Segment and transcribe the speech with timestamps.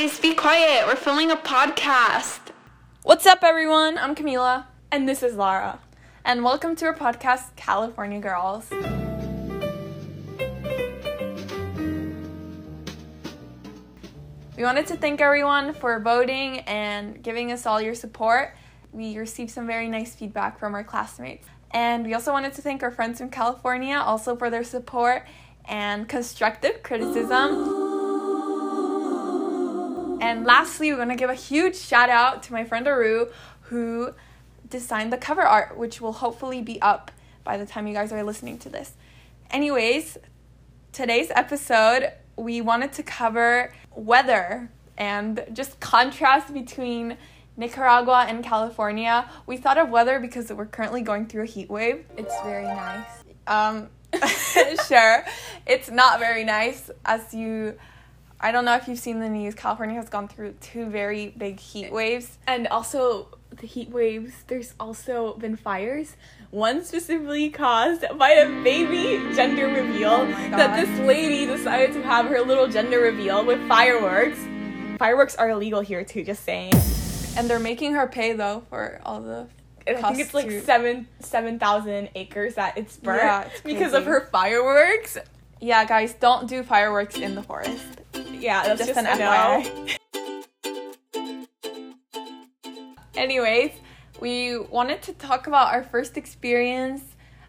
[0.00, 0.86] guys, be quiet.
[0.86, 2.52] We're filming a podcast.
[3.02, 3.98] What's up, everyone?
[3.98, 5.80] I'm Camila, And this is Lara.
[6.24, 8.70] and welcome to our podcast, California Girls.
[14.56, 18.54] We wanted to thank everyone for voting and giving us all your support.
[18.92, 21.48] We received some very nice feedback from our classmates.
[21.72, 25.26] And we also wanted to thank our friends from California also for their support
[25.64, 27.87] and constructive criticism.
[30.20, 33.28] And lastly, we're going to give a huge shout out to my friend Aru,
[33.62, 34.14] who
[34.68, 37.10] designed the cover art, which will hopefully be up
[37.44, 38.92] by the time you guys are listening to this.
[39.50, 40.18] Anyways,
[40.92, 47.16] today's episode, we wanted to cover weather and just contrast between
[47.56, 49.30] Nicaragua and California.
[49.46, 52.04] We thought of weather because we're currently going through a heat wave.
[52.16, 53.24] It's very nice.
[53.46, 53.88] Um,
[54.88, 55.24] sure,
[55.66, 57.78] it's not very nice as you.
[58.40, 59.54] I don't know if you've seen the news.
[59.54, 62.38] California has gone through two very big heat waves.
[62.46, 66.16] And also, the heat waves, there's also been fires.
[66.50, 72.26] One specifically caused by a baby gender reveal oh that this lady decided to have
[72.26, 74.38] her little gender reveal with fireworks.
[74.98, 76.74] Fireworks are illegal here too, just saying.
[77.36, 79.48] And they're making her pay though for all the.
[79.86, 84.04] I think it's like seven seven thousand acres that it's burnt Yeah, it's because of
[84.04, 85.18] her fireworks.
[85.60, 87.82] Yeah, guys, don't do fireworks in the forest.
[88.38, 89.64] Yeah, that's Just just, an no.
[93.16, 93.72] Anyways,
[94.20, 97.02] we wanted to talk about our first experience.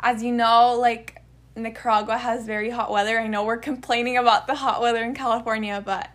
[0.00, 1.22] As you know, like
[1.56, 3.18] Nicaragua has very hot weather.
[3.18, 6.08] I know we're complaining about the hot weather in California, but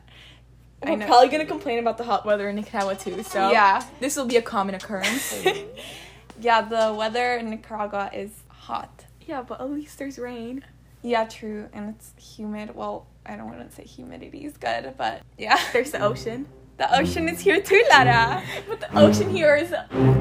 [0.84, 1.06] I We're know.
[1.08, 3.22] probably gonna complain about the hot weather in Nicaragua too.
[3.24, 3.84] So Yeah.
[4.00, 5.44] this will be a common occurrence.
[6.40, 9.06] yeah, the weather in Nicaragua is hot.
[9.28, 10.64] yeah, but at least there's rain.
[11.04, 12.76] Yeah, true, and it's humid.
[12.76, 15.60] Well, I don't want to say humidity is good, but yeah.
[15.74, 16.48] There's the ocean.
[16.78, 18.44] The ocean is here too, Lara.
[18.68, 19.74] But the ocean here is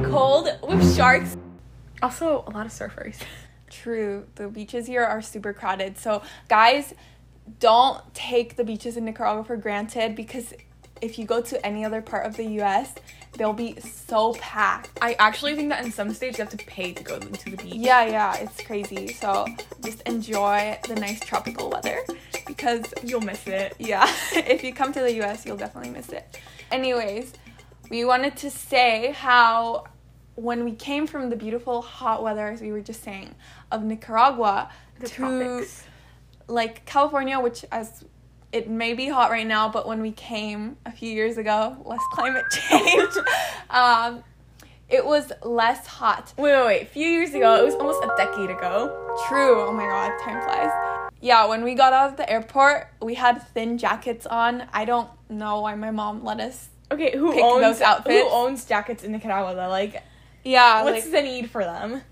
[0.05, 1.37] cold with sharks.
[2.03, 3.19] Also, a lot of surfers.
[3.71, 4.27] True.
[4.34, 5.97] The beaches here are super crowded.
[5.97, 6.93] So, guys,
[7.59, 10.53] don't take the beaches in Nicaragua for granted because
[11.03, 12.94] if you go to any other part of the US,
[13.37, 14.91] they'll be so packed.
[15.00, 17.56] I actually think that in some states you have to pay to go to the
[17.56, 17.75] beach.
[17.75, 19.09] Yeah, yeah, it's crazy.
[19.12, 19.47] So,
[19.84, 22.00] just enjoy the nice tropical weather
[22.47, 23.75] because You'll miss it.
[23.78, 26.39] yeah, if you come to the US, you'll definitely miss it.
[26.72, 27.33] Anyways,
[27.91, 29.84] we wanted to say how
[30.37, 33.34] when we came from the beautiful hot weather, as we were just saying,
[33.71, 35.84] of Nicaragua The to tropics.
[36.49, 38.05] like California, which as
[38.53, 42.00] it may be hot right now, but when we came a few years ago, less
[42.12, 43.12] climate change,
[43.71, 44.25] um,
[44.88, 46.33] it was less hot.
[46.37, 46.83] Wait, wait, wait.
[46.83, 49.16] A few years ago, it was almost a decade ago.
[49.28, 49.62] True.
[49.62, 51.10] Oh my god, time flies.
[51.21, 54.66] Yeah, when we got out of the airport, we had thin jackets on.
[54.72, 56.71] I don't know why my mom let us.
[56.91, 58.21] Okay, who Pick owns those outfits.
[58.21, 59.69] Who owns jackets in Nicaragua though?
[59.69, 60.03] Like,
[60.43, 62.03] Yeah, what's like the need for them?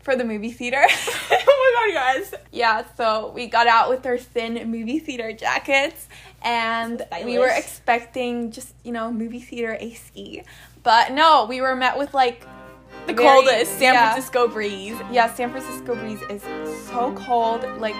[0.00, 0.82] for the movie theater.
[1.92, 2.34] guys!
[2.52, 6.08] yeah, so we got out with our thin movie theater jackets
[6.42, 10.42] and So we were expecting just, you know, movie theater AC.
[10.82, 12.46] But no, we were met with like
[13.06, 14.10] The very- coldest San yeah.
[14.12, 14.96] Francisco breeze.
[15.10, 16.42] Yeah, San Francisco breeze is
[16.88, 17.94] so cold, like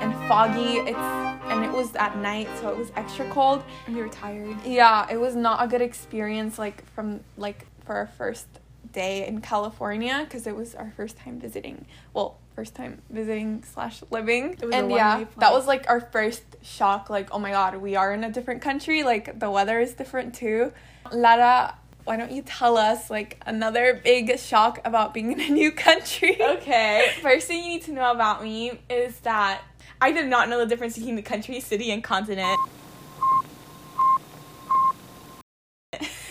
[0.00, 0.78] and foggy.
[0.78, 0.98] It's
[1.46, 3.62] and it was at night, so it was extra cold.
[3.86, 4.56] And we were tired.
[4.64, 8.46] Yeah, it was not a good experience like from like for our first
[8.92, 11.86] day in California because it was our first time visiting.
[12.14, 14.52] Well, first time visiting slash living.
[14.60, 17.10] It was and yeah, that was like our first shock.
[17.10, 19.02] Like, oh my god, we are in a different country.
[19.02, 20.72] Like the weather is different too.
[21.12, 25.72] Lara, why don't you tell us like another big shock about being in a new
[25.72, 26.36] country?
[26.40, 29.62] Okay, first thing you need to know about me is that
[30.00, 32.58] I did not know the difference between the country, city, and continent.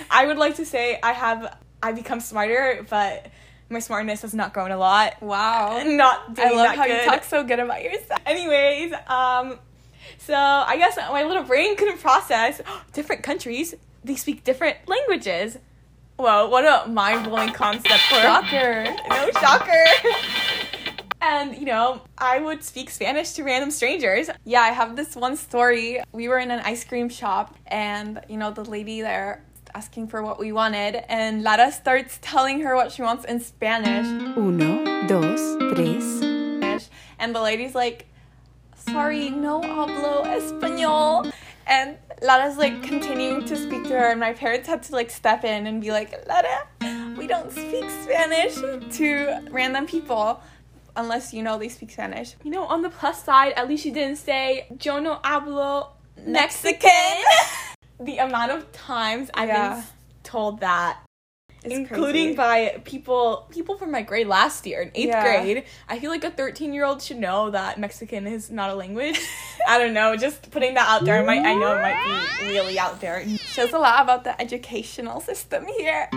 [0.09, 3.27] I would like to say I have I become smarter, but
[3.73, 5.21] my smartness has not grown a lot.
[5.21, 5.83] Wow.
[5.85, 7.01] Not doing I love how good.
[7.01, 8.21] you talk so good about yourself.
[8.25, 9.59] Anyways, um,
[10.19, 12.61] so I guess my little brain couldn't process
[12.93, 13.75] different countries.
[14.03, 15.57] They speak different languages.
[16.17, 18.83] Whoa, what a mind blowing concept for Shocker.
[19.09, 19.85] no shocker.
[21.25, 24.29] And you know, I would speak Spanish to random strangers.
[24.43, 26.03] Yeah, I have this one story.
[26.11, 29.41] We were in an ice cream shop, and you know, the lady there
[29.75, 34.07] asking for what we wanted, and Lara starts telling her what she wants in Spanish.
[34.37, 36.21] Uno, dos, tres.
[37.19, 38.07] And the lady's like,
[38.75, 41.31] Sorry, no hablo español.
[41.65, 45.43] And Lara's like continuing to speak to her, and my parents had to like step
[45.45, 46.67] in and be like, Lara,
[47.17, 48.55] we don't speak Spanish
[48.97, 50.41] to random people
[50.95, 52.35] unless you know they speak Spanish.
[52.43, 55.89] You know, on the plus side, at least she didn't say "Yo no hablo
[56.25, 56.89] Mexican.
[58.05, 59.73] the amount of times I've Yeah.
[59.75, 59.83] been
[60.23, 60.97] told that,
[61.63, 62.35] It's including crazy.
[62.35, 65.23] by people people from my grade last year in eighth Yeah.
[65.23, 65.63] grade.
[65.87, 69.19] I feel like a 13 year old should know that Mexican is not a language.
[69.67, 70.15] I don't know.
[70.17, 73.25] Just putting that out there, might I know it might be really out there.
[73.47, 76.09] shows a lot about the educational system here.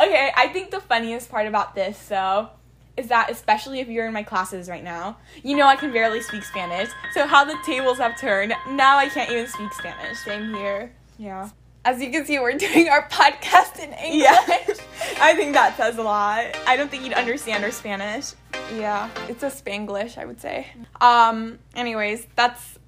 [0.00, 2.50] Okay, I think the funniest part about this, so,
[2.96, 6.20] is that especially if you're in my classes right now, you know I can barely
[6.20, 6.90] speak Spanish.
[7.12, 10.18] So how the tables have turned, now I can't even speak Spanish.
[10.18, 10.92] Same here.
[11.18, 11.50] Yeah.
[11.84, 14.22] As you can see, we're doing our podcast in English.
[14.22, 14.38] Yeah.
[15.20, 16.56] I think that says a lot.
[16.66, 18.32] I don't think you'd understand our Spanish.
[18.74, 20.68] Yeah, it's a Spanglish, I would say.
[21.00, 22.78] Um, anyways, that's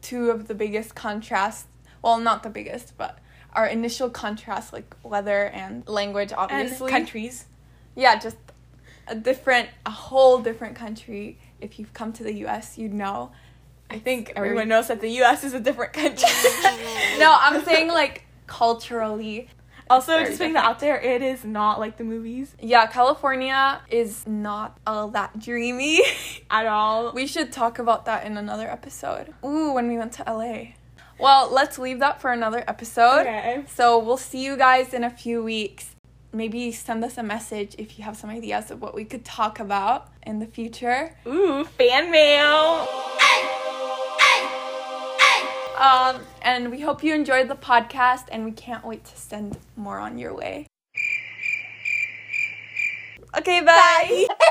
[0.00, 1.66] two of the biggest contrasts.
[2.02, 3.18] Well, not the biggest, but
[3.52, 6.60] our initial contrast, like weather and language, obviously.
[6.60, 6.90] And obviously.
[6.90, 7.44] countries.
[7.96, 8.36] Yeah, just
[9.10, 11.38] a different, a whole different country.
[11.60, 13.32] If you've come to the U.S., you'd know.
[13.90, 16.28] I think very- everyone knows that the US is a different country.
[17.18, 19.48] No, I'm saying like culturally.
[19.90, 24.26] also, just putting that out there, it is not like the movies Yeah, California is
[24.26, 26.00] not all that dreamy.
[26.50, 27.12] at all.
[27.12, 29.34] We should talk about that in another episode.
[29.44, 30.74] Ooh, when we went to LA.
[31.18, 33.22] Well, let's leave that for another episode.
[33.22, 33.64] Okay.
[33.74, 35.96] So we'll see you guys in a few weeks.
[36.32, 39.60] Maybe send us a message if you have some ideas of what we could talk
[39.60, 41.16] about in the future.
[41.26, 42.86] Ooh, fan mail.
[45.78, 49.98] Um, and we hope you enjoyed the podcast, and we can't wait to send more
[49.98, 50.66] on your way.
[53.36, 54.26] Okay, bye.
[54.28, 54.44] Bye.